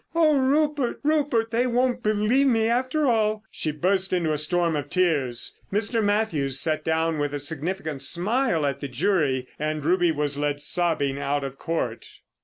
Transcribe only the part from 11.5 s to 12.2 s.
Court.